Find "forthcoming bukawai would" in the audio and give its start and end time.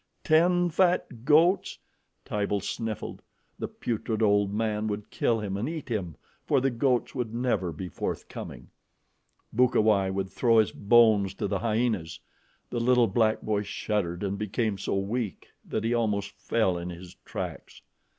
7.87-10.31